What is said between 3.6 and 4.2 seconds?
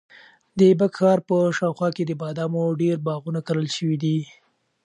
شوي دي.